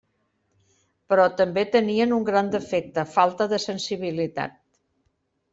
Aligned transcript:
Però 1.13 1.27
també 1.41 1.65
tenien 1.75 2.17
un 2.17 2.25
gran 2.31 2.49
defecte: 2.57 3.05
falta 3.13 3.49
de 3.53 3.63
sensibilitat. 3.69 4.61